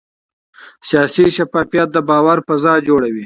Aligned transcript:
سیاسي 0.89 1.23
شفافیت 1.37 1.87
د 1.93 1.97
باور 2.09 2.37
فضا 2.47 2.73
جوړوي 2.87 3.19